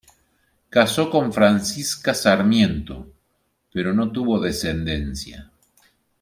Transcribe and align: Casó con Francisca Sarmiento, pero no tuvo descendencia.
Casó 0.71 1.11
con 1.11 1.31
Francisca 1.31 2.15
Sarmiento, 2.15 3.13
pero 3.71 3.93
no 3.93 4.11
tuvo 4.11 4.39
descendencia. 4.39 5.51